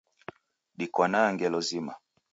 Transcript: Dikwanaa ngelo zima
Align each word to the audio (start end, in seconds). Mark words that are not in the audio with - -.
Dikwanaa 0.77 1.29
ngelo 1.33 1.59
zima 1.67 1.93